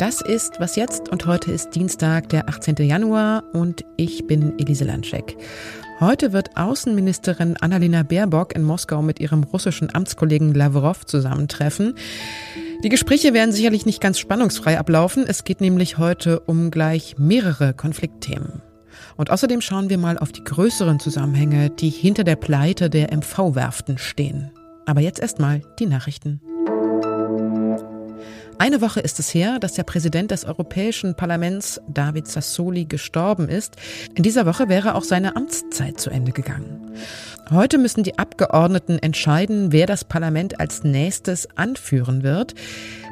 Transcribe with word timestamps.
Das 0.00 0.22
ist 0.22 0.60
Was 0.60 0.76
jetzt 0.76 1.10
und 1.10 1.26
heute 1.26 1.52
ist 1.52 1.74
Dienstag, 1.74 2.30
der 2.30 2.48
18. 2.48 2.76
Januar 2.76 3.44
und 3.52 3.84
ich 3.98 4.26
bin 4.26 4.58
Elise 4.58 4.84
Landschek. 4.84 5.36
Heute 6.00 6.32
wird 6.32 6.56
Außenministerin 6.56 7.58
Annalena 7.58 8.02
Baerbock 8.02 8.56
in 8.56 8.62
Moskau 8.62 9.02
mit 9.02 9.20
ihrem 9.20 9.42
russischen 9.42 9.94
Amtskollegen 9.94 10.54
Lavrov 10.54 11.04
zusammentreffen. 11.04 11.96
Die 12.82 12.88
Gespräche 12.88 13.34
werden 13.34 13.52
sicherlich 13.52 13.84
nicht 13.84 14.00
ganz 14.00 14.18
spannungsfrei 14.18 14.78
ablaufen. 14.78 15.26
Es 15.28 15.44
geht 15.44 15.60
nämlich 15.60 15.98
heute 15.98 16.40
um 16.40 16.70
gleich 16.70 17.18
mehrere 17.18 17.74
Konfliktthemen. 17.74 18.62
Und 19.18 19.30
außerdem 19.30 19.60
schauen 19.60 19.90
wir 19.90 19.98
mal 19.98 20.16
auf 20.16 20.32
die 20.32 20.44
größeren 20.44 20.98
Zusammenhänge, 20.98 21.68
die 21.68 21.90
hinter 21.90 22.24
der 22.24 22.36
Pleite 22.36 22.88
der 22.88 23.12
MV-Werften 23.12 23.98
stehen. 23.98 24.50
Aber 24.86 25.02
jetzt 25.02 25.20
erstmal 25.20 25.60
die 25.78 25.84
Nachrichten. 25.84 26.40
Eine 28.60 28.82
Woche 28.82 29.00
ist 29.00 29.18
es 29.18 29.32
her, 29.32 29.58
dass 29.58 29.72
der 29.72 29.84
Präsident 29.84 30.30
des 30.32 30.44
Europäischen 30.44 31.14
Parlaments, 31.14 31.80
David 31.88 32.28
Sassoli, 32.28 32.84
gestorben 32.84 33.48
ist. 33.48 33.76
In 34.14 34.22
dieser 34.22 34.44
Woche 34.44 34.68
wäre 34.68 34.96
auch 34.96 35.02
seine 35.02 35.34
Amtszeit 35.34 35.98
zu 35.98 36.10
Ende 36.10 36.32
gegangen. 36.32 36.92
Heute 37.50 37.78
müssen 37.78 38.04
die 38.04 38.16
Abgeordneten 38.16 39.00
entscheiden, 39.00 39.72
wer 39.72 39.86
das 39.86 40.04
Parlament 40.04 40.60
als 40.60 40.84
nächstes 40.84 41.48
anführen 41.56 42.22
wird. 42.22 42.54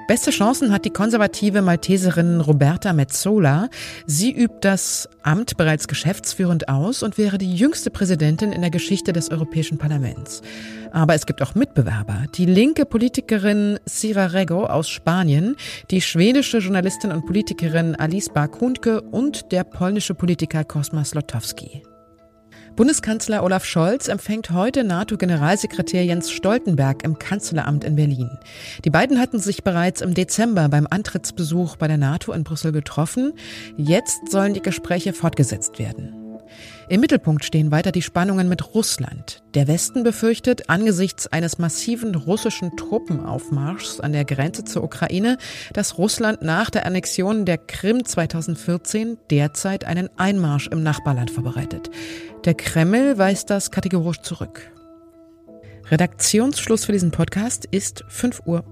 Beste 0.06 0.30
Chancen 0.30 0.73
hat 0.73 0.84
die 0.84 0.91
konservative 0.91 1.61
Malteserin 1.61 2.41
Roberta 2.41 2.92
Metzola. 2.92 3.69
Sie 4.06 4.30
übt 4.30 4.59
das 4.61 5.09
Amt 5.24 5.56
bereits 5.56 5.88
geschäftsführend 5.88 6.69
aus 6.69 7.02
und 7.02 7.19
wäre 7.19 7.37
die 7.37 7.52
jüngste 7.52 7.91
Präsidentin 7.91 8.52
in 8.52 8.61
der 8.61 8.70
Geschichte 8.70 9.12
des 9.12 9.30
Europäischen 9.30 9.77
Parlaments. 9.77 10.41
Aber 10.92 11.14
es 11.14 11.27
gibt 11.27 11.42
auch 11.42 11.56
Mitbewerber. 11.56 12.27
Die 12.36 12.47
linke 12.47 12.86
Politikerin 12.86 13.80
Sira 13.86 14.27
Rego 14.27 14.66
aus 14.66 14.89
Spanien, 14.89 15.56
die 15.91 16.00
schwedische 16.00 16.58
Journalistin 16.58 17.11
und 17.11 17.27
Politikerin 17.27 17.97
Alice 17.97 18.28
Barkundke 18.28 19.00
und 19.00 19.50
der 19.50 19.64
polnische 19.64 20.14
Politiker 20.14 20.62
Kosmas 20.62 21.12
Lotowski. 21.12 21.83
Bundeskanzler 22.78 23.42
Olaf 23.42 23.64
Scholz 23.64 24.06
empfängt 24.06 24.52
heute 24.52 24.84
NATO-Generalsekretär 24.84 26.04
Jens 26.04 26.30
Stoltenberg 26.30 27.02
im 27.02 27.18
Kanzleramt 27.18 27.82
in 27.82 27.96
Berlin. 27.96 28.38
Die 28.84 28.90
beiden 28.90 29.18
hatten 29.18 29.40
sich 29.40 29.64
bereits 29.64 30.00
im 30.00 30.14
Dezember 30.14 30.68
beim 30.68 30.86
Antrittsbesuch 30.88 31.74
bei 31.74 31.88
der 31.88 31.98
NATO 31.98 32.32
in 32.32 32.44
Brüssel 32.44 32.70
getroffen. 32.70 33.32
Jetzt 33.76 34.30
sollen 34.30 34.54
die 34.54 34.62
Gespräche 34.62 35.12
fortgesetzt 35.12 35.80
werden. 35.80 36.27
Im 36.91 37.03
Mittelpunkt 37.03 37.44
stehen 37.44 37.70
weiter 37.70 37.92
die 37.92 38.00
Spannungen 38.00 38.48
mit 38.48 38.75
Russland. 38.75 39.42
Der 39.53 39.69
Westen 39.69 40.05
befürchtet 40.05 40.70
angesichts 40.70 41.27
eines 41.27 41.58
massiven 41.58 42.14
russischen 42.14 42.78
Truppenaufmarschs 42.78 44.00
an 44.00 44.12
der 44.12 44.25
Grenze 44.25 44.64
zur 44.64 44.84
Ukraine, 44.84 45.36
dass 45.75 45.98
Russland 45.98 46.41
nach 46.41 46.70
der 46.70 46.86
Annexion 46.86 47.45
der 47.45 47.58
Krim 47.58 48.06
2014 48.06 49.19
derzeit 49.30 49.84
einen 49.84 50.08
Einmarsch 50.17 50.69
im 50.69 50.83
Nachbarland 50.83 51.30
vorbereitet. 51.30 51.91
Der 52.47 52.55
Kreml 52.55 53.19
weist 53.19 53.50
das 53.50 53.70
kategorisch 53.70 54.23
zurück. 54.23 54.73
Redaktionsschluss 55.91 56.86
für 56.86 56.92
diesen 56.92 57.11
Podcast 57.11 57.67
ist 57.67 58.02
5 58.08 58.42
Uhr. 58.47 58.64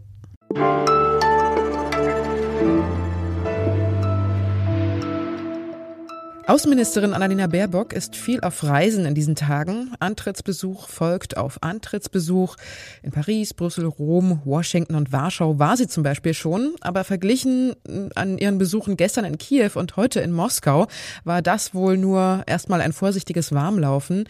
Außenministerin 6.48 7.12
Annalena 7.12 7.48
Baerbock 7.48 7.92
ist 7.92 8.14
viel 8.14 8.41
auf 8.41 8.62
Reisen 8.62 9.05
in 9.05 9.16
diesen 9.16 9.34
Tagen. 9.34 9.92
Antrittsbesuch 9.98 10.89
folgt 10.89 11.36
auf 11.36 11.61
Antrittsbesuch. 11.61 12.55
In 13.02 13.11
Paris, 13.11 13.52
Brüssel, 13.52 13.86
Rom, 13.86 14.42
Washington 14.44 14.94
und 14.94 15.11
Warschau 15.11 15.58
war 15.58 15.77
sie 15.77 15.89
zum 15.89 16.05
Beispiel 16.05 16.34
schon. 16.34 16.77
Aber 16.83 17.02
verglichen 17.02 17.74
äh, 17.89 18.11
an 18.14 18.39
ihren 18.39 18.58
Besuchen 18.58 18.97
gestern 18.97 19.24
in 19.24 19.39
Kiew 19.39 19.72
und 19.74 19.97
heute 19.97 20.20
in 20.20 20.30
Moskau 20.30 20.86
war 21.24 21.42
das 21.42 21.74
wohl 21.74 21.96
nur 21.96 22.45
erstmal 22.46 22.80
ein 22.80 22.92
vorsichtiges 22.92 23.51
Warmlaufen. 23.51 24.28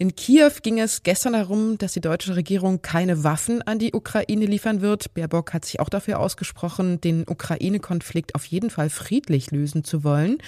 In 0.00 0.16
Kiew 0.16 0.50
ging 0.62 0.80
es 0.80 1.02
gestern 1.02 1.34
darum, 1.34 1.76
dass 1.76 1.92
die 1.92 2.00
deutsche 2.00 2.34
Regierung 2.34 2.80
keine 2.80 3.22
Waffen 3.22 3.60
an 3.60 3.78
die 3.78 3.92
Ukraine 3.92 4.46
liefern 4.46 4.80
wird. 4.80 5.12
Baerbock 5.12 5.52
hat 5.52 5.66
sich 5.66 5.78
auch 5.78 5.90
dafür 5.90 6.20
ausgesprochen, 6.20 7.02
den 7.02 7.28
Ukraine-Konflikt 7.28 8.34
auf 8.34 8.46
jeden 8.46 8.70
Fall 8.70 8.88
friedlich 8.88 9.50
lösen 9.50 9.84
zu 9.84 10.02
wollen. 10.02 10.38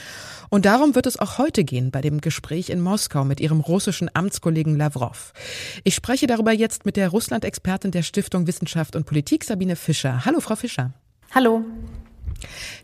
Und 0.48 0.64
darum 0.64 0.94
wird 0.94 1.04
es 1.04 1.18
auch 1.18 1.36
heute 1.36 1.64
gehen 1.64 1.90
bei 1.90 2.00
dem 2.00 2.22
Gespräch 2.22 2.70
in 2.70 2.80
Moskau 2.80 3.26
mit 3.26 3.40
ihrem 3.40 3.60
russischen 3.60 4.08
Amtskollegen 4.14 4.78
Lavrov. 4.78 5.34
Ich 5.84 5.94
spreche 5.94 6.26
darüber 6.26 6.52
jetzt 6.52 6.86
mit 6.86 6.96
der 6.96 7.10
Russland-Expertin 7.10 7.90
der 7.90 8.04
Stiftung 8.04 8.46
Wissenschaft 8.46 8.96
und 8.96 9.04
Politik, 9.04 9.44
Sabine 9.44 9.76
Fischer. 9.76 10.24
Hallo, 10.24 10.40
Frau 10.40 10.56
Fischer. 10.56 10.94
Hallo. 11.34 11.62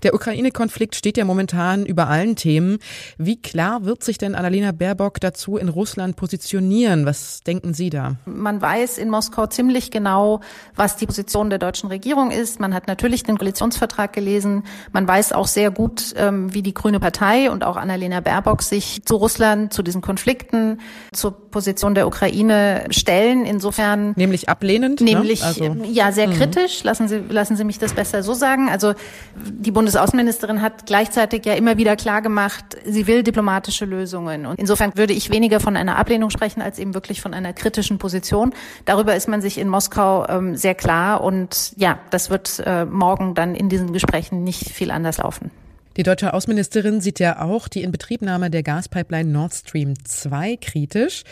Der 0.02 0.14
Ukraine-Konflikt 0.14 0.94
steht 0.94 1.16
ja 1.16 1.24
momentan 1.24 1.86
über 1.86 2.08
allen 2.08 2.36
Themen. 2.36 2.78
Wie 3.16 3.40
klar 3.40 3.84
wird 3.84 4.04
sich 4.04 4.18
denn 4.18 4.34
Annalena 4.34 4.72
Baerbock 4.72 5.20
dazu 5.20 5.56
in 5.56 5.68
Russland 5.68 6.16
positionieren? 6.16 7.06
Was 7.06 7.40
denken 7.40 7.74
Sie 7.74 7.90
da? 7.90 8.16
Man 8.26 8.60
weiß 8.60 8.98
in 8.98 9.10
Moskau 9.10 9.46
ziemlich 9.46 9.90
genau, 9.90 10.40
was 10.76 10.96
die 10.96 11.06
Position 11.06 11.50
der 11.50 11.58
deutschen 11.58 11.88
Regierung 11.88 12.30
ist. 12.30 12.60
Man 12.60 12.74
hat 12.74 12.86
natürlich 12.86 13.22
den 13.22 13.38
Koalitionsvertrag 13.38 14.12
gelesen. 14.12 14.64
Man 14.92 15.06
weiß 15.06 15.32
auch 15.32 15.46
sehr 15.46 15.70
gut, 15.70 16.14
ähm, 16.16 16.52
wie 16.54 16.62
die 16.62 16.74
Grüne 16.74 17.00
Partei 17.00 17.50
und 17.50 17.64
auch 17.64 17.76
Annalena 17.76 18.20
Baerbock 18.20 18.62
sich 18.62 19.04
zu 19.04 19.16
Russland, 19.16 19.72
zu 19.72 19.82
diesen 19.82 20.00
Konflikten, 20.00 20.80
zur 21.12 21.47
Position 21.50 21.94
der 21.94 22.06
Ukraine 22.06 22.84
stellen. 22.90 23.44
Insofern. 23.44 24.12
Nämlich 24.16 24.48
ablehnend? 24.48 25.00
Ne? 25.00 25.14
Nämlich, 25.14 25.40
ne? 25.40 25.46
also, 25.46 25.64
ja, 25.84 26.12
sehr 26.12 26.28
mhm. 26.28 26.34
kritisch. 26.34 26.84
Lassen 26.84 27.08
Sie, 27.08 27.22
lassen 27.28 27.56
Sie 27.56 27.64
mich 27.64 27.78
das 27.78 27.94
besser 27.94 28.22
so 28.22 28.34
sagen. 28.34 28.68
Also, 28.68 28.94
die 29.36 29.70
Bundesaußenministerin 29.70 30.62
hat 30.62 30.86
gleichzeitig 30.86 31.44
ja 31.44 31.54
immer 31.54 31.76
wieder 31.76 31.96
klar 31.96 32.22
gemacht, 32.22 32.76
sie 32.84 33.06
will 33.06 33.22
diplomatische 33.22 33.84
Lösungen. 33.84 34.46
Und 34.46 34.58
insofern 34.58 34.96
würde 34.96 35.12
ich 35.12 35.30
weniger 35.30 35.60
von 35.60 35.76
einer 35.76 35.96
Ablehnung 35.96 36.30
sprechen, 36.30 36.62
als 36.62 36.78
eben 36.78 36.94
wirklich 36.94 37.20
von 37.20 37.34
einer 37.34 37.52
kritischen 37.52 37.98
Position. 37.98 38.52
Darüber 38.84 39.16
ist 39.16 39.28
man 39.28 39.40
sich 39.40 39.58
in 39.58 39.68
Moskau 39.68 40.26
ähm, 40.28 40.56
sehr 40.56 40.74
klar. 40.74 41.22
Und 41.22 41.72
ja, 41.76 41.98
das 42.10 42.30
wird 42.30 42.62
äh, 42.64 42.84
morgen 42.84 43.34
dann 43.34 43.54
in 43.54 43.68
diesen 43.68 43.92
Gesprächen 43.92 44.44
nicht 44.44 44.70
viel 44.70 44.90
anders 44.90 45.18
laufen. 45.18 45.50
Die 45.98 46.04
deutsche 46.04 46.32
Außenministerin 46.32 47.00
sieht 47.00 47.18
ja 47.18 47.42
auch 47.42 47.66
die 47.66 47.82
Inbetriebnahme 47.82 48.50
der 48.50 48.62
Gaspipeline 48.62 49.28
Nord 49.32 49.52
Stream 49.52 49.94
2 50.04 50.56
kritisch. 50.58 51.24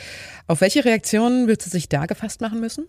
Auf 0.49 0.60
welche 0.60 0.84
Reaktionen 0.84 1.47
wird 1.47 1.62
sie 1.62 1.71
sich 1.71 1.88
da 1.88 2.06
gefasst 2.06 2.41
machen 2.41 2.59
müssen? 2.59 2.87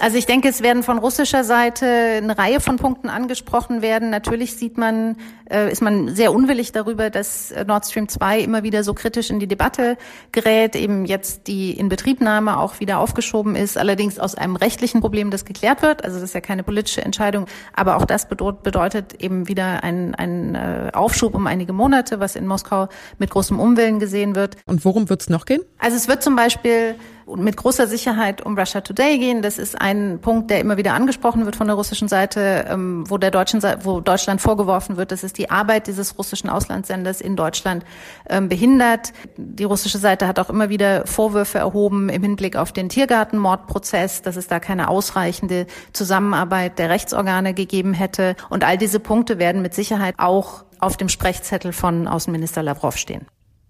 Also 0.00 0.16
ich 0.18 0.26
denke, 0.26 0.48
es 0.48 0.62
werden 0.62 0.82
von 0.82 0.98
russischer 0.98 1.44
Seite 1.44 1.86
eine 1.86 2.36
Reihe 2.36 2.58
von 2.58 2.76
Punkten 2.76 3.08
angesprochen 3.08 3.82
werden. 3.82 4.10
Natürlich 4.10 4.56
sieht 4.56 4.78
man, 4.78 5.16
äh, 5.48 5.70
ist 5.70 5.80
man 5.80 6.12
sehr 6.12 6.32
unwillig 6.32 6.72
darüber, 6.72 7.08
dass 7.08 7.54
Nord 7.68 7.86
Stream 7.86 8.08
2 8.08 8.40
immer 8.40 8.64
wieder 8.64 8.82
so 8.82 8.92
kritisch 8.92 9.30
in 9.30 9.38
die 9.38 9.46
Debatte 9.46 9.98
gerät, 10.32 10.74
eben 10.74 11.04
jetzt 11.04 11.46
die 11.46 11.70
Inbetriebnahme 11.70 12.58
auch 12.58 12.80
wieder 12.80 12.98
aufgeschoben 12.98 13.54
ist, 13.54 13.78
allerdings 13.78 14.18
aus 14.18 14.34
einem 14.34 14.56
rechtlichen 14.56 15.00
Problem, 15.00 15.30
das 15.30 15.44
geklärt 15.44 15.82
wird. 15.82 16.02
Also 16.02 16.16
das 16.16 16.30
ist 16.30 16.34
ja 16.34 16.40
keine 16.40 16.64
politische 16.64 17.04
Entscheidung, 17.04 17.46
aber 17.74 17.96
auch 17.96 18.06
das 18.06 18.28
bedeutet 18.28 19.22
eben 19.22 19.46
wieder 19.46 19.84
ein, 19.84 20.16
ein 20.16 20.56
äh, 20.56 20.90
Aufschub 21.12 21.34
um 21.34 21.46
einige 21.46 21.74
Monate, 21.74 22.20
was 22.20 22.36
in 22.36 22.46
Moskau 22.46 22.88
mit 23.18 23.28
großem 23.28 23.60
Umwillen 23.60 23.98
gesehen 23.98 24.34
wird. 24.34 24.56
Und 24.64 24.82
worum 24.86 25.10
wird 25.10 25.20
es 25.20 25.28
noch 25.28 25.44
gehen? 25.44 25.60
Also 25.78 25.94
es 25.94 26.08
wird 26.08 26.22
zum 26.22 26.36
Beispiel 26.36 26.94
mit 27.36 27.58
großer 27.58 27.86
Sicherheit 27.86 28.40
um 28.40 28.58
Russia 28.58 28.80
Today 28.80 29.18
gehen. 29.18 29.42
Das 29.42 29.58
ist 29.58 29.78
ein 29.78 30.20
Punkt, 30.22 30.50
der 30.50 30.60
immer 30.60 30.78
wieder 30.78 30.94
angesprochen 30.94 31.44
wird 31.44 31.54
von 31.54 31.66
der 31.66 31.76
russischen 31.76 32.08
Seite, 32.08 32.64
ähm, 32.66 33.04
wo 33.08 33.18
der 33.18 33.30
deutschen 33.30 33.60
Seite, 33.60 33.84
wo 33.84 34.00
Deutschland 34.00 34.40
vorgeworfen 34.40 34.96
wird, 34.96 35.12
dass 35.12 35.22
es 35.22 35.34
die 35.34 35.50
Arbeit 35.50 35.86
dieses 35.86 36.18
russischen 36.18 36.48
Auslandssenders 36.48 37.20
in 37.20 37.36
Deutschland 37.36 37.84
ähm, 38.30 38.48
behindert. 38.48 39.12
Die 39.36 39.64
russische 39.64 39.98
Seite 39.98 40.26
hat 40.26 40.38
auch 40.38 40.48
immer 40.48 40.70
wieder 40.70 41.06
Vorwürfe 41.06 41.58
erhoben 41.58 42.08
im 42.08 42.22
Hinblick 42.22 42.56
auf 42.56 42.72
den 42.72 42.88
Tiergartenmordprozess, 42.88 44.22
dass 44.22 44.36
es 44.36 44.46
da 44.46 44.60
keine 44.60 44.88
ausreichende 44.88 45.66
Zusammenarbeit 45.92 46.78
der 46.78 46.88
Rechtsorgane 46.88 47.52
gegeben 47.52 47.92
hätte. 47.92 48.34
Und 48.48 48.64
all 48.64 48.78
diese 48.78 48.98
Punkte 48.98 49.38
werden 49.38 49.60
mit 49.60 49.74
Sicherheit 49.74 50.14
auch 50.16 50.64
auf 50.82 50.96
dem 50.96 51.08
Sprechzettel 51.08 51.72
von 51.72 52.08
Außenminister 52.08 52.62
Lavrov 52.62 52.96
stehen. 52.96 53.26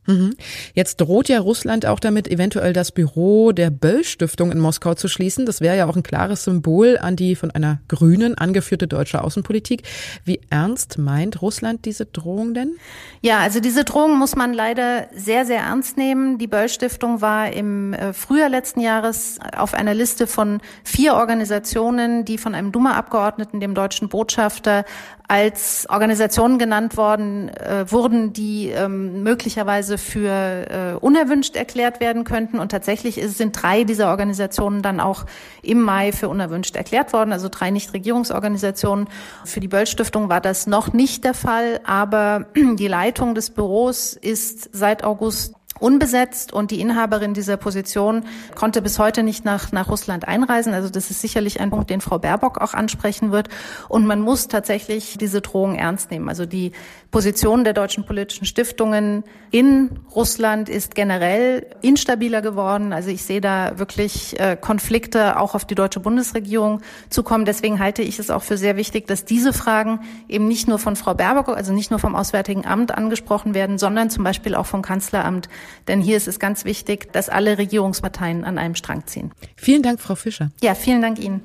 Mhm. 0.07 0.35
Jetzt 0.75 1.01
droht 1.01 1.29
ja 1.29 1.39
Russland 1.39 1.87
auch 1.87 2.01
damit, 2.01 2.27
eventuell 2.27 2.73
das 2.73 2.91
Büro 2.91 3.53
der 3.53 3.71
Böll-Stiftung 3.71 4.51
in 4.51 4.59
Moskau 4.59 4.95
zu 4.95 5.07
schließen. 5.07 5.47
Das 5.47 5.61
wäre 5.61 5.77
ja 5.77 5.87
auch 5.87 5.95
ein 5.95 6.03
klares 6.03 6.45
Symbol 6.45 6.99
an 6.99 7.15
die 7.15 7.37
von 7.37 7.53
einer 7.53 7.81
Grünen 7.87 8.37
angeführte 8.37 8.89
deutsche 8.89 9.23
Außenpolitik. 9.23 9.83
Wie 10.25 10.41
ernst 10.51 10.99
meint 10.99 11.41
Russland 11.41 11.85
diese 11.85 12.07
Drohung 12.07 12.53
denn? 12.53 12.77
Ja, 13.21 13.39
also 13.39 13.61
diese 13.61 13.85
Drohung 13.85 14.19
muss 14.19 14.35
man 14.35 14.53
leider 14.53 15.07
sehr, 15.15 15.47
sehr 15.47 15.61
ernst 15.61 15.97
nehmen. 15.97 16.39
Die 16.39 16.49
Böll-Stiftung 16.49 17.21
war 17.21 17.53
im 17.53 17.93
äh, 17.93 18.13
Frühjahr 18.13 18.49
letzten 18.49 18.81
Jahres 18.81 19.39
auf 19.57 19.73
einer 19.73 19.95
Liste 19.95 20.27
von 20.27 20.61
vier 20.83 21.15
Organisationen, 21.15 22.25
die 22.25 22.39
von 22.39 22.57
einem 22.57 22.73
Duma-Abgeordneten, 22.73 23.61
dem 23.61 23.75
deutschen 23.75 24.09
Botschafter, 24.09 24.85
als 25.33 25.87
Organisationen 25.89 26.59
genannt 26.59 26.99
worden 26.99 27.49
äh, 27.49 27.91
wurden, 27.91 28.35
die 28.35 28.69
ähm, 28.69 29.23
möglicherweise 29.23 29.97
für 29.97 30.29
äh, 30.29 30.95
unerwünscht 31.01 31.57
erklärt 31.57 32.01
werden 32.01 32.25
könnten. 32.25 32.59
Und 32.59 32.69
tatsächlich 32.69 33.17
ist, 33.17 33.39
sind 33.39 33.53
drei 33.63 33.85
dieser 33.85 34.11
Organisationen 34.11 34.83
dann 34.83 35.01
auch 35.01 35.25
im 35.63 35.81
Mai 35.81 36.13
für 36.13 36.29
unerwünscht 36.29 36.77
erklärt 36.77 37.15
worden, 37.15 37.33
also 37.33 37.49
drei 37.51 37.71
Nichtregierungsorganisationen. 37.71 39.09
Für 39.47 39.61
die 39.61 39.69
Böll 39.69 39.87
Stiftung 39.87 40.29
war 40.29 40.43
das 40.43 40.67
noch 40.67 40.93
nicht 40.93 41.25
der 41.25 41.33
Fall, 41.33 41.81
aber 41.83 42.49
die 42.55 42.89
Leitung 42.89 43.35
des 43.35 43.49
Büros 43.49 44.13
ist 44.13 44.69
seit 44.75 45.03
August 45.03 45.55
unbesetzt 45.83 46.53
und 46.53 46.71
die 46.71 46.81
Inhaberin 46.81 47.35
dieser 47.35 47.57
Position 47.57 48.25
konnte 48.55 48.81
bis 48.81 48.99
heute 48.99 49.23
nicht 49.23 49.45
nach, 49.45 49.73
nach 49.73 49.89
Russland 49.89 50.29
einreisen. 50.29 50.73
Also 50.75 50.89
das 50.89 51.11
ist 51.11 51.21
sicherlich 51.21 51.61
ein 51.61 51.71
Punkt, 51.71 51.91
den 51.91 52.01
Frau 52.01 52.19
Baerbock 52.19 52.61
auch 52.61 52.75
ansprechen 52.75 53.33
wird. 53.33 53.49
Und 53.89 54.07
man 54.07 54.21
muss 54.21 54.49
tatsächlich 54.49 55.19
diese 55.19 55.41
Drohung 55.41 55.75
ernst 55.75 56.11
nehmen. 56.11 56.29
Also 56.29 56.47
die 56.47 56.73
Position 57.11 57.65
der 57.65 57.75
deutschen 57.75 58.07
politischen 58.07 58.47
Stiftungen 58.47 59.25
in 59.51 59.91
Russland 60.15 60.69
ist 60.71 60.95
generell 60.95 61.67
instabiler 61.83 62.41
geworden. 62.41 62.93
Also 62.93 63.11
ich 63.11 63.25
sehe 63.25 63.41
da 63.41 63.79
wirklich 63.79 64.41
äh, 64.41 64.57
Konflikte 64.59 65.39
auch 65.39 65.55
auf 65.55 65.67
die 65.67 65.75
deutsche 65.75 66.01
Bundesregierung 66.01 66.81
zukommen. 67.11 67.45
Deswegen 67.45 67.79
halte 67.79 68.03
ich 68.03 68.19
es 68.19 68.31
auch 68.31 68.43
für 68.43 68.57
sehr 68.57 68.77
wichtig, 68.77 69.07
dass 69.09 69.25
diese 69.25 69.53
Fragen 69.53 70.01
eben 70.29 70.49
nicht 70.49 70.69
nur 70.69 70.79
von 70.79 70.97
Frau 70.97 71.13
Baerbock, 71.13 71.49
also 71.49 71.73
nicht 71.73 71.91
nur 71.91 72.01
vom 72.01 72.15
Auswärtigen 72.15 72.65
Amt 72.65 72.95
angesprochen 72.95 73.55
werden, 73.55 73.77
sondern 73.77 74.09
zum 74.09 74.25
Beispiel 74.25 74.55
auch 74.55 74.67
vom 74.67 74.81
Kanzleramt 74.81 75.51
denn 75.89 76.01
hier 76.01 76.17
ist 76.17 76.29
es 76.29 76.39
ganz 76.39 76.65
wichtig, 76.65 77.13
dass 77.13 77.29
alle 77.29 77.59
Regierungsparteien 77.59 78.45
an 78.45 78.59
einem 78.59 78.75
Strang 78.75 79.07
ziehen. 79.07 79.33
Vielen 79.57 79.83
Dank, 79.83 80.01
Frau 80.01 80.15
Fischer. 80.15 80.51
Ja, 80.63 80.75
vielen 80.75 81.03
Dank 81.03 81.19
Ihnen. 81.19 81.43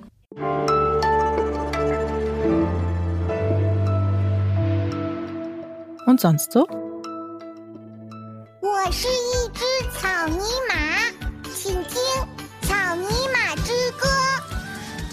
Und 6.05 6.21
sonst 6.21 6.51
so? 6.53 6.65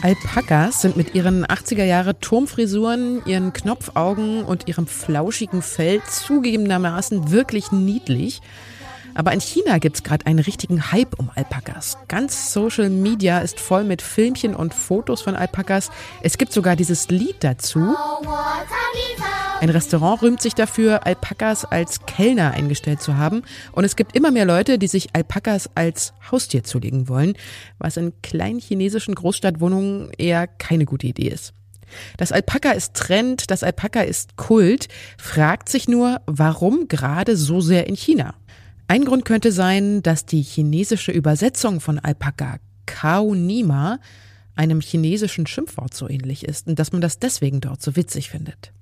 Alpakas 0.04 0.82
sind 0.82 0.98
mit 0.98 1.14
ihren 1.14 1.46
80er 1.46 1.84
Jahre 1.84 2.20
Turmfrisuren, 2.20 3.22
ihren 3.24 3.54
Knopfaugen 3.54 4.44
und 4.44 4.68
ihrem 4.68 4.86
flauschigen 4.86 5.62
Fell 5.62 6.02
zugegebenermaßen 6.02 7.30
wirklich 7.30 7.72
niedlich. 7.72 8.42
Aber 9.14 9.32
in 9.32 9.40
China 9.40 9.78
gibt's 9.78 10.02
gerade 10.02 10.26
einen 10.26 10.40
richtigen 10.40 10.90
Hype 10.90 11.18
um 11.18 11.30
Alpakas. 11.34 11.96
Ganz 12.08 12.52
Social 12.52 12.90
Media 12.90 13.38
ist 13.38 13.60
voll 13.60 13.84
mit 13.84 14.02
Filmchen 14.02 14.54
und 14.54 14.74
Fotos 14.74 15.22
von 15.22 15.36
Alpakas. 15.36 15.90
Es 16.22 16.36
gibt 16.36 16.52
sogar 16.52 16.74
dieses 16.76 17.08
Lied 17.08 17.36
dazu. 17.40 17.94
Ein 19.60 19.70
Restaurant 19.70 20.22
rühmt 20.22 20.42
sich 20.42 20.54
dafür, 20.54 21.06
Alpakas 21.06 21.64
als 21.64 22.04
Kellner 22.06 22.50
eingestellt 22.50 23.00
zu 23.00 23.16
haben. 23.16 23.42
Und 23.72 23.84
es 23.84 23.96
gibt 23.96 24.16
immer 24.16 24.30
mehr 24.30 24.44
Leute, 24.44 24.78
die 24.78 24.88
sich 24.88 25.14
Alpakas 25.14 25.70
als 25.74 26.12
Haustier 26.30 26.64
zulegen 26.64 27.08
wollen, 27.08 27.34
was 27.78 27.96
in 27.96 28.12
kleinen 28.22 28.58
chinesischen 28.58 29.14
Großstadtwohnungen 29.14 30.10
eher 30.18 30.46
keine 30.48 30.84
gute 30.84 31.06
Idee 31.06 31.28
ist. 31.28 31.54
Das 32.16 32.32
Alpaka 32.32 32.72
ist 32.72 32.94
Trend, 32.94 33.50
das 33.50 33.62
Alpaka 33.62 34.00
ist 34.00 34.36
Kult, 34.36 34.88
fragt 35.16 35.68
sich 35.68 35.86
nur, 35.86 36.20
warum 36.26 36.88
gerade 36.88 37.36
so 37.36 37.60
sehr 37.60 37.86
in 37.86 37.94
China? 37.94 38.34
Ein 38.86 39.04
Grund 39.04 39.24
könnte 39.24 39.50
sein, 39.50 40.02
dass 40.02 40.26
die 40.26 40.42
chinesische 40.42 41.10
Übersetzung 41.10 41.80
von 41.80 41.98
Alpaka 41.98 42.58
Kao 42.84 43.34
Nima 43.34 43.98
einem 44.54 44.80
chinesischen 44.80 45.46
Schimpfwort 45.46 45.94
so 45.94 46.08
ähnlich 46.08 46.44
ist 46.44 46.68
und 46.68 46.78
dass 46.78 46.92
man 46.92 47.00
das 47.00 47.18
deswegen 47.18 47.60
dort 47.60 47.80
so 47.82 47.96
witzig 47.96 48.28
findet. 48.28 48.72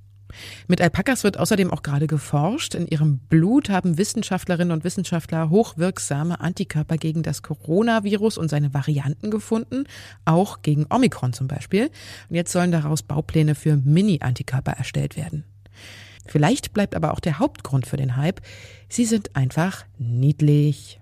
Mit 0.66 0.81
Alpakas 0.81 1.25
wird 1.25 1.38
außerdem 1.38 1.70
auch 1.70 1.82
gerade 1.82 2.06
geforscht. 2.06 2.75
In 2.75 2.88
ihrem 2.88 3.19
Blut 3.19 3.69
haben 3.70 3.99
Wissenschaftlerinnen 3.99 4.72
und 4.72 4.82
Wissenschaftler 4.82 5.50
hochwirksame 5.50 6.40
Antikörper 6.40 6.96
gegen 6.96 7.22
das 7.22 7.43
Coronavirus 7.43 8.38
und 8.38 8.48
seine 8.48 8.75
Varianten 8.75 9.31
gefunden, 9.31 9.84
auch 10.25 10.62
gegen 10.62 10.87
Omikron 10.90 11.32
zum 11.32 11.48
Beispiel. 11.48 11.90
Und 12.28 12.37
jetzt 12.37 12.52
sollen 12.52 12.72
daraus 12.72 13.02
Baupläne 13.02 13.55
für 13.55 13.76
Mini-Antikörper 13.76 14.72
erstellt 14.72 15.16
werden. 15.16 15.44
Vielleicht 16.26 16.72
bleibt 16.72 16.94
aber 16.94 17.12
auch 17.12 17.20
der 17.20 17.38
Hauptgrund 17.38 17.86
für 17.86 17.96
den 17.96 18.16
Hype. 18.16 18.40
Sie 18.88 19.04
sind 19.04 19.34
einfach 19.36 19.84
niedlich. 19.98 21.00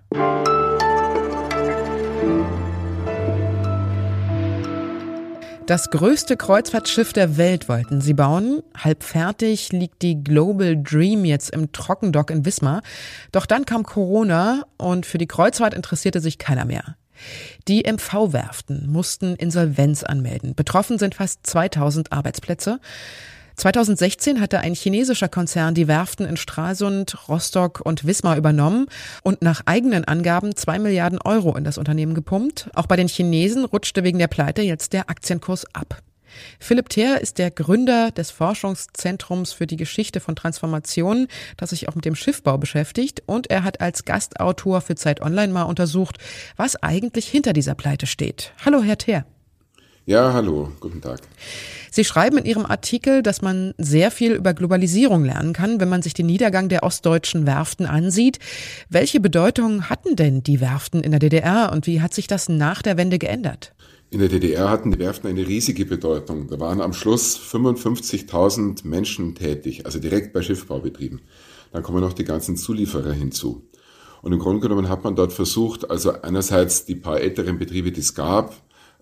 Das 5.71 5.89
größte 5.89 6.35
Kreuzfahrtschiff 6.35 7.13
der 7.13 7.37
Welt 7.37 7.69
wollten 7.69 8.01
sie 8.01 8.13
bauen. 8.13 8.61
Halb 8.75 9.03
fertig 9.03 9.71
liegt 9.71 10.01
die 10.01 10.21
Global 10.21 10.75
Dream 10.75 11.23
jetzt 11.23 11.51
im 11.51 11.71
Trockendock 11.71 12.29
in 12.29 12.45
Wismar. 12.45 12.81
Doch 13.31 13.45
dann 13.45 13.65
kam 13.65 13.83
Corona 13.83 14.63
und 14.77 15.05
für 15.05 15.17
die 15.17 15.27
Kreuzfahrt 15.27 15.73
interessierte 15.73 16.19
sich 16.19 16.39
keiner 16.39 16.65
mehr. 16.65 16.97
Die 17.67 17.83
MV-Werften 17.85 18.91
mussten 18.91 19.35
Insolvenz 19.35 20.03
anmelden. 20.03 20.55
Betroffen 20.55 20.97
sind 20.97 21.15
fast 21.15 21.45
2000 21.47 22.11
Arbeitsplätze. 22.11 22.79
2016 23.55 24.39
hatte 24.39 24.59
ein 24.59 24.73
chinesischer 24.73 25.29
Konzern 25.29 25.73
die 25.73 25.87
Werften 25.87 26.25
in 26.25 26.37
Stralsund, 26.37 27.27
Rostock 27.27 27.81
und 27.83 28.05
Wismar 28.05 28.37
übernommen 28.37 28.87
und 29.23 29.41
nach 29.41 29.61
eigenen 29.65 30.05
Angaben 30.05 30.55
zwei 30.55 30.79
Milliarden 30.79 31.19
Euro 31.21 31.55
in 31.55 31.63
das 31.63 31.77
Unternehmen 31.77 32.13
gepumpt. 32.13 32.69
Auch 32.73 32.87
bei 32.87 32.95
den 32.95 33.07
Chinesen 33.07 33.65
rutschte 33.65 34.03
wegen 34.03 34.19
der 34.19 34.27
Pleite 34.27 34.61
jetzt 34.61 34.93
der 34.93 35.09
Aktienkurs 35.09 35.65
ab. 35.73 36.01
Philipp 36.59 36.89
Theer 36.89 37.21
ist 37.21 37.37
der 37.37 37.51
Gründer 37.51 38.11
des 38.11 38.31
Forschungszentrums 38.31 39.53
für 39.53 39.67
die 39.67 39.77
Geschichte 39.77 40.19
von 40.19 40.35
Transformationen, 40.35 41.27
das 41.57 41.71
sich 41.71 41.89
auch 41.89 41.95
mit 41.95 42.05
dem 42.05 42.15
Schiffbau 42.15 42.57
beschäftigt. 42.57 43.23
Und 43.25 43.49
er 43.49 43.63
hat 43.63 43.81
als 43.81 44.05
Gastautor 44.05 44.81
für 44.81 44.95
Zeit 44.95 45.21
Online 45.21 45.51
mal 45.51 45.63
untersucht, 45.63 46.17
was 46.55 46.81
eigentlich 46.81 47.27
hinter 47.27 47.53
dieser 47.53 47.75
Pleite 47.75 48.07
steht. 48.07 48.53
Hallo, 48.65 48.81
Herr 48.81 48.97
Theer. 48.97 49.25
Ja, 50.05 50.33
hallo, 50.33 50.71
guten 50.79 50.99
Tag. 50.99 51.21
Sie 51.91 52.03
schreiben 52.03 52.39
in 52.39 52.45
Ihrem 52.45 52.65
Artikel, 52.65 53.21
dass 53.21 53.43
man 53.43 53.75
sehr 53.77 54.09
viel 54.09 54.33
über 54.33 54.55
Globalisierung 54.55 55.23
lernen 55.23 55.53
kann, 55.53 55.79
wenn 55.79 55.89
man 55.89 56.01
sich 56.01 56.15
den 56.15 56.25
Niedergang 56.25 56.69
der 56.69 56.81
ostdeutschen 56.81 57.45
Werften 57.45 57.85
ansieht. 57.85 58.39
Welche 58.89 59.19
Bedeutung 59.19 59.89
hatten 59.89 60.15
denn 60.15 60.41
die 60.41 60.59
Werften 60.59 61.01
in 61.01 61.11
der 61.11 61.19
DDR 61.19 61.71
und 61.71 61.85
wie 61.85 62.01
hat 62.01 62.15
sich 62.15 62.25
das 62.25 62.49
nach 62.49 62.81
der 62.81 62.97
Wende 62.97 63.19
geändert? 63.19 63.73
In 64.09 64.19
der 64.19 64.29
DDR 64.29 64.69
hatten 64.69 64.91
die 64.91 64.99
Werften 64.99 65.29
eine 65.29 65.47
riesige 65.47 65.85
Bedeutung. 65.85 66.47
Da 66.47 66.59
waren 66.59 66.81
am 66.81 66.93
Schluss 66.93 67.37
55.000 67.37 68.87
Menschen 68.87 69.35
tätig, 69.35 69.85
also 69.85 69.99
direkt 69.99 70.33
bei 70.33 70.41
Schiffbaubetrieben. 70.41 71.21
Dann 71.71 71.83
kommen 71.83 72.01
noch 72.01 72.13
die 72.13 72.25
ganzen 72.25 72.57
Zulieferer 72.57 73.13
hinzu. 73.13 73.69
Und 74.23 74.33
im 74.33 74.39
Grunde 74.39 74.61
genommen 74.61 74.89
hat 74.89 75.03
man 75.03 75.15
dort 75.15 75.31
versucht, 75.31 75.89
also 75.89 76.21
einerseits 76.21 76.85
die 76.85 76.95
paar 76.95 77.21
älteren 77.21 77.59
Betriebe, 77.59 77.91
die 77.91 78.01
es 78.01 78.15
gab, 78.15 78.55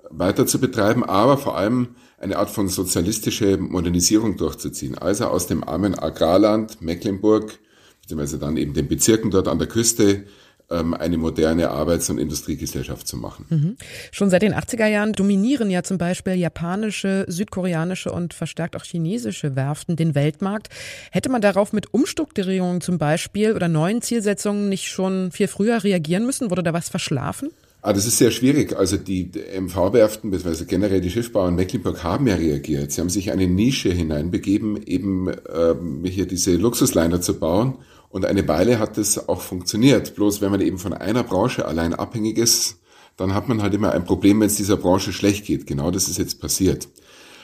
weiter 0.10 0.46
zu 0.46 0.60
betreiben, 0.60 1.04
aber 1.04 1.38
vor 1.38 1.58
allem 1.58 1.96
eine 2.18 2.38
Art 2.38 2.50
von 2.50 2.68
sozialistische 2.68 3.58
Modernisierung 3.58 4.38
durchzuziehen. 4.38 4.98
Also 4.98 5.26
aus 5.26 5.48
dem 5.48 5.64
armen 5.64 5.98
Agrarland 5.98 6.82
Mecklenburg, 6.82 7.60
beziehungsweise 8.02 8.40
dann 8.40 8.58
eben 8.58 8.74
den 8.74 8.88
Bezirken 8.88 9.32
dort 9.32 9.48
an 9.48 9.60
der 9.60 9.68
Küste, 9.68 10.26
ähm, 10.72 10.94
eine 10.94 11.18
moderne 11.18 11.70
Arbeits- 11.72 12.10
und 12.10 12.20
Industriegesellschaft 12.20 13.08
zu 13.08 13.18
machen. 13.18 13.46
Mhm. 13.50 13.78
Schon 14.12 14.30
seit 14.30 14.42
den 14.42 14.54
80er 14.54 14.88
Jahren 14.88 15.14
dominieren 15.14 15.70
ja 15.70 15.84
zum 15.84 15.98
Beispiel 15.98 16.36
japanische, 16.36 17.26
südkoreanische 17.28 18.12
und 18.12 18.34
verstärkt 18.34 18.76
auch 18.76 18.84
chinesische 18.84 19.56
Werften 19.56 19.96
den 19.96 20.16
Weltmarkt. 20.16 20.70
Hätte 21.12 21.30
man 21.30 21.42
darauf 21.42 21.74
mit 21.74 21.94
Umstrukturierungen 21.94 22.82
zum 22.82 22.98
Beispiel 22.98 23.54
oder 23.54 23.68
neuen 23.68 24.02
Zielsetzungen 24.02 24.70
nicht 24.70 24.88
schon 24.90 25.32
viel 25.32 25.48
früher 25.48 25.84
reagieren 25.84 26.26
müssen? 26.26 26.50
Wurde 26.50 26.64
da 26.64 26.74
was 26.74 26.90
verschlafen? 26.90 27.50
Ah, 27.82 27.94
das 27.94 28.06
ist 28.06 28.18
sehr 28.18 28.32
schwierig. 28.32 28.76
Also 28.76 28.98
die 28.98 29.32
MV-Werften, 29.58 30.32
beziehungsweise 30.32 30.66
generell 30.66 31.00
die 31.00 31.10
Schiffbauer 31.10 31.48
in 31.48 31.56
Mecklenburg 31.56 32.04
haben 32.04 32.28
ja 32.28 32.36
reagiert. 32.36 32.92
Sie 32.92 33.00
haben 33.00 33.10
sich 33.10 33.32
eine 33.32 33.48
Nische 33.48 33.90
hineinbegeben, 33.90 34.84
eben 34.84 35.32
ähm, 35.54 36.04
hier 36.04 36.28
diese 36.28 36.56
Luxusliner 36.56 37.22
zu 37.22 37.40
bauen. 37.40 37.76
Und 38.10 38.26
eine 38.26 38.46
Weile 38.50 38.80
hat 38.80 38.98
das 38.98 39.30
auch 39.30 39.40
funktioniert. 39.40 40.16
Bloß 40.16 40.42
wenn 40.42 40.52
man 40.52 40.60
eben 40.60 40.78
von 40.78 40.94
einer 40.94 41.24
Branche 41.24 41.66
allein 41.66 41.94
abhängig 41.94 42.38
ist, 42.38 42.80
dann 43.16 43.34
hat 43.34 43.48
man 43.48 43.62
halt 43.62 43.74
immer 43.74 43.94
ein 43.94 44.04
Problem, 44.04 44.42
wenn 44.42 44.48
es 44.48 44.56
dieser 44.56 44.78
Branche 44.78 45.14
schlecht 45.14 45.46
geht. 45.46 45.66
Genau 45.66 45.90
das 45.90 46.10
ist 46.10 46.18
jetzt 46.18 46.42
passiert. 46.42 46.90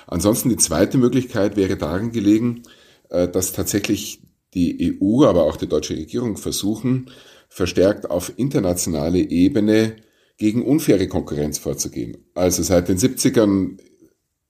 Ansonsten 0.07 0.49
die 0.49 0.57
zweite 0.57 0.97
Möglichkeit 0.97 1.55
wäre 1.55 1.77
darin 1.77 2.11
gelegen, 2.11 2.63
äh, 3.09 3.29
dass 3.29 3.53
tatsächlich 3.53 4.21
die 4.53 4.99
EU, 5.01 5.23
aber 5.23 5.43
auch 5.43 5.55
die 5.55 5.67
deutsche 5.67 5.95
Regierung 5.95 6.35
versuchen, 6.35 7.09
verstärkt 7.47 8.09
auf 8.09 8.33
internationale 8.37 9.19
Ebene 9.19 9.95
gegen 10.37 10.63
unfaire 10.63 11.07
Konkurrenz 11.07 11.57
vorzugehen. 11.57 12.17
Also 12.33 12.63
seit 12.63 12.89
den 12.89 12.97
70ern 12.97 13.77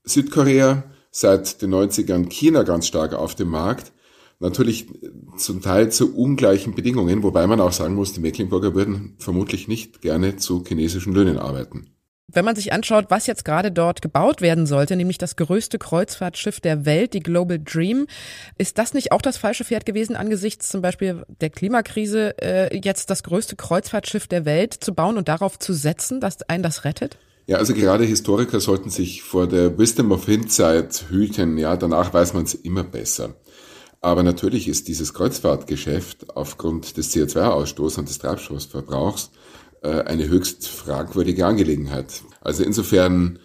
Südkorea, 0.03 0.83
seit 1.11 1.61
den 1.61 1.73
90ern 1.73 2.29
China 2.29 2.63
ganz 2.63 2.87
stark 2.87 3.13
auf 3.13 3.35
dem 3.35 3.49
Markt. 3.49 3.91
Natürlich 4.39 4.87
zum 5.37 5.61
Teil 5.61 5.91
zu 5.91 6.13
ungleichen 6.13 6.75
Bedingungen, 6.75 7.23
wobei 7.23 7.47
man 7.47 7.61
auch 7.61 7.71
sagen 7.71 7.95
muss, 7.95 8.13
die 8.13 8.19
Mecklenburger 8.19 8.75
würden 8.75 9.15
vermutlich 9.17 9.67
nicht 9.67 10.01
gerne 10.01 10.35
zu 10.35 10.63
chinesischen 10.67 11.13
Löhnen 11.13 11.37
arbeiten. 11.37 11.94
Wenn 12.27 12.43
man 12.43 12.55
sich 12.55 12.73
anschaut, 12.73 13.05
was 13.09 13.27
jetzt 13.27 13.45
gerade 13.45 13.71
dort 13.71 14.01
gebaut 14.01 14.41
werden 14.41 14.65
sollte, 14.65 14.95
nämlich 14.95 15.19
das 15.19 15.35
größte 15.35 15.77
Kreuzfahrtschiff 15.77 16.59
der 16.59 16.83
Welt, 16.85 17.13
die 17.13 17.19
Global 17.19 17.59
Dream, 17.59 18.07
ist 18.57 18.79
das 18.79 18.95
nicht 18.95 19.11
auch 19.11 19.21
das 19.21 19.37
falsche 19.37 19.63
Pferd 19.63 19.85
gewesen, 19.85 20.15
angesichts 20.15 20.69
zum 20.69 20.81
Beispiel 20.81 21.23
der 21.39 21.51
Klimakrise, 21.51 22.35
äh, 22.41 22.75
jetzt 22.77 23.11
das 23.11 23.21
größte 23.21 23.55
Kreuzfahrtschiff 23.55 24.27
der 24.27 24.43
Welt 24.45 24.73
zu 24.73 24.95
bauen 24.95 25.17
und 25.17 25.27
darauf 25.27 25.59
zu 25.59 25.73
setzen, 25.73 26.19
dass 26.19 26.41
einen 26.49 26.63
das 26.63 26.83
rettet? 26.83 27.19
Ja, 27.45 27.57
also 27.57 27.75
gerade 27.75 28.05
Historiker 28.05 28.59
sollten 28.59 28.89
sich 28.89 29.21
vor 29.21 29.47
der 29.47 29.77
Wisdom 29.77 30.11
of 30.11 30.25
Hindsight 30.25 31.05
hüten. 31.09 31.59
Ja, 31.59 31.77
danach 31.77 32.11
weiß 32.11 32.33
man 32.33 32.45
es 32.45 32.55
immer 32.55 32.83
besser. 32.83 33.35
Aber 34.01 34.23
natürlich 34.23 34.67
ist 34.67 34.87
dieses 34.87 35.13
Kreuzfahrtgeschäft 35.13 36.35
aufgrund 36.35 36.97
des 36.97 37.13
CO2-Ausstoßes 37.13 37.99
und 37.99 38.09
des 38.09 38.17
Treibstoffverbrauchs 38.17 39.29
eine 39.87 40.27
höchst 40.27 40.67
fragwürdige 40.67 41.45
Angelegenheit. 41.45 42.23
Also 42.41 42.63
insofern, 42.63 43.39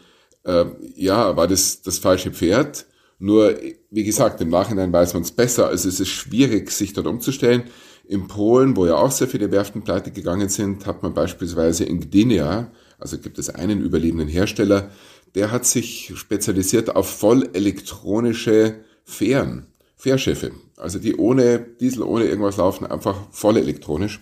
äh, 0.45 0.65
ja, 0.95 1.37
war 1.37 1.49
das 1.49 1.83
das 1.83 1.99
falsche 1.99 2.31
Pferd. 2.31 2.87
Nur, 3.19 3.57
wie 3.91 4.05
gesagt, 4.05 4.41
im 4.41 4.49
Nachhinein 4.49 4.93
weiß 4.93 5.15
man 5.15 5.23
es 5.23 5.33
besser. 5.33 5.69
Also 5.69 5.89
es 5.89 6.01
ist 6.01 6.09
schwierig, 6.09 6.71
sich 6.71 6.93
dort 6.93 7.07
umzustellen. 7.07 7.65
In 8.05 8.27
Polen, 8.27 8.77
wo 8.77 8.87
ja 8.87 8.97
auch 8.97 9.13
sehr 9.13 9.29
viele 9.29 9.53
Werften 9.53 9.83
pleite 9.83 10.11
gegangen 10.11 10.49
sind, 10.49 10.87
hat 10.87 11.03
man 11.03 11.15
beispielsweise 11.15 11.85
in 11.85 12.01
Gdynia, 12.01 12.73
also 12.99 13.19
gibt 13.19 13.39
es 13.39 13.51
einen 13.51 13.81
überlebenden 13.81 14.29
Hersteller, 14.29 14.91
der 15.35 15.53
hat 15.53 15.65
sich 15.65 16.13
spezialisiert 16.17 16.97
auf 16.97 17.09
voll 17.09 17.49
elektronische 17.53 18.81
Fähren, 19.05 19.67
Fährschiffe, 19.97 20.53
also 20.77 20.99
die 20.99 21.17
ohne 21.17 21.61
Diesel, 21.81 22.03
ohne 22.03 22.25
irgendwas 22.25 22.57
laufen, 22.57 22.87
einfach 22.87 23.29
voll 23.31 23.57
elektronisch. 23.57 24.21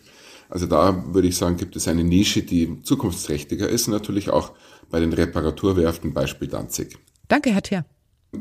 Also 0.48 0.66
da 0.66 1.04
würde 1.12 1.28
ich 1.28 1.36
sagen, 1.36 1.56
gibt 1.56 1.76
es 1.76 1.88
eine 1.88 2.04
Nische, 2.04 2.42
die 2.42 2.82
zukunftsträchtiger 2.82 3.68
ist, 3.68 3.88
natürlich 3.88 4.30
auch 4.30 4.52
bei 4.90 5.00
den 5.00 5.12
Reparaturwerften, 5.12 6.14
Beispiel 6.14 6.48
Danzig. 6.48 6.98
Danke, 7.28 7.52
Herr 7.52 7.62
Thier. 7.62 7.84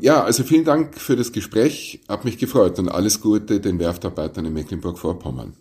Ja, 0.00 0.22
also 0.22 0.44
vielen 0.44 0.64
Dank 0.64 0.98
für 0.98 1.16
das 1.16 1.32
Gespräch, 1.32 2.00
Hab 2.08 2.24
mich 2.24 2.38
gefreut 2.38 2.78
und 2.78 2.88
alles 2.88 3.20
Gute 3.20 3.60
den 3.60 3.78
Werftarbeitern 3.78 4.44
in 4.44 4.52
Mecklenburg-Vorpommern. 4.52 5.54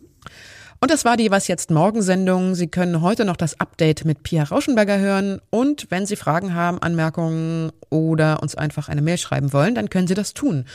Und 0.80 0.92
das 0.92 1.06
war 1.06 1.18
die 1.18 1.32
Was 1.32 1.48
jetzt 1.48 1.72
Morgensendung. 1.72 2.54
Sie 2.54 2.68
können 2.68 3.02
heute 3.02 3.26
noch 3.26 3.38
das 3.38 3.60
Update 3.60 4.06
mit 4.06 4.22
Pia 4.22 4.44
Rauschenberger 4.44 5.00
hören. 5.00 5.42
Und 5.50 5.88
wenn 5.90 6.06
Sie 6.06 6.16
Fragen 6.16 6.54
haben, 6.54 6.80
Anmerkungen 6.80 7.72
oder 7.90 8.44
uns 8.44 8.54
einfach 8.54 8.88
eine 8.88 9.02
Mail 9.02 9.18
schreiben 9.18 9.54
wollen, 9.54 9.74
dann 9.74 9.90
können 9.90 10.08
Sie 10.08 10.14
das 10.14 10.36
tun 10.36 10.66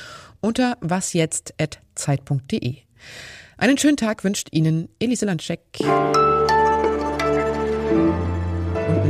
unter 0.41 0.77
wasjetzt.zeit.de. 0.81 2.79
Einen 3.57 3.79
schönen 3.79 3.97
Tag 3.97 4.25
wünscht 4.25 4.49
Ihnen 4.51 4.89
Elise 4.99 5.27
Landscheck. 5.27 5.61
Und 5.81 5.89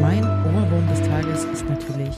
mein 0.00 0.24
Ohrwurm 0.24 0.88
des 0.88 1.00
Tages 1.02 1.44
ist 1.44 1.68
natürlich 1.68 2.14